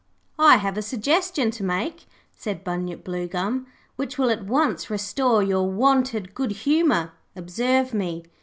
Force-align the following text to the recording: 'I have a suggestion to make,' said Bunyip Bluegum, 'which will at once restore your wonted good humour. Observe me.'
'I 0.39 0.57
have 0.57 0.77
a 0.79 0.81
suggestion 0.81 1.51
to 1.51 1.63
make,' 1.63 2.07
said 2.31 2.63
Bunyip 2.63 3.03
Bluegum, 3.03 3.67
'which 3.97 4.17
will 4.17 4.31
at 4.31 4.43
once 4.43 4.89
restore 4.89 5.43
your 5.43 5.69
wonted 5.69 6.33
good 6.33 6.49
humour. 6.63 7.11
Observe 7.35 7.93
me.' 7.93 8.23